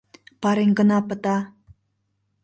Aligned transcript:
Пареҥгына 0.41 0.97
пыта. 1.07 1.37